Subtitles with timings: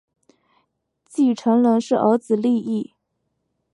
[1.05, 2.95] 继承人是儿子利意。